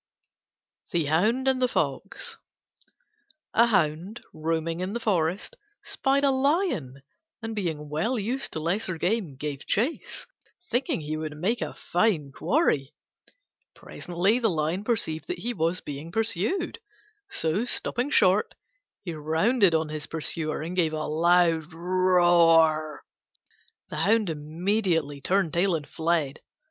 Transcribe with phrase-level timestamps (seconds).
[0.91, 2.39] THE HOUND AND THE FOX
[3.53, 7.03] A Hound, roaming in the forest, spied a lion,
[7.43, 10.25] and being well used to lesser game, gave chase,
[10.71, 12.95] thinking he would make a fine quarry.
[13.75, 16.79] Presently the lion perceived that he was being pursued;
[17.29, 18.55] so, stopping short,
[19.03, 23.03] he rounded on his pursuer and gave a loud roar.
[23.89, 26.39] The Hound immediately turned tail and fled.